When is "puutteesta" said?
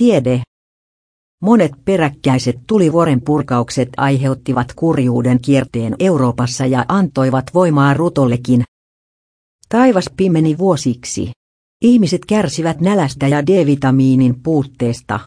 14.42-15.20